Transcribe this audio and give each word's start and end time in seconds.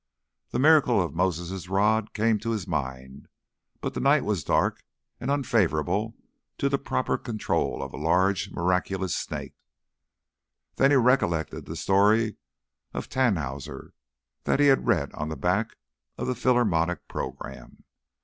The 0.49 0.57
miracle 0.57 0.99
of 0.99 1.13
Moses' 1.13 1.69
rod 1.69 2.15
came 2.15 2.39
to 2.39 2.49
his 2.49 2.65
mind, 2.67 3.27
but 3.81 3.93
the 3.93 3.99
night 3.99 4.25
was 4.25 4.43
dark 4.43 4.81
and 5.19 5.29
unfavourable 5.29 6.15
to 6.57 6.69
the 6.69 6.79
proper 6.79 7.19
control 7.19 7.83
of 7.83 7.93
large 7.93 8.49
miraculous 8.49 9.15
snakes. 9.15 9.59
Then 10.77 10.89
he 10.89 10.97
recollected 10.97 11.67
the 11.67 11.75
story 11.75 12.37
of 12.95 13.09
"Tannhäuser" 13.09 13.91
that 14.45 14.59
he 14.59 14.65
had 14.73 14.87
read 14.87 15.13
on 15.13 15.29
the 15.29 15.37
back 15.37 15.75
of 16.17 16.25
the 16.25 16.33
Philharmonic 16.33 17.07
programme. 17.07 17.83